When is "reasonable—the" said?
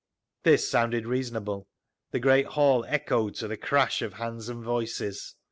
1.05-2.19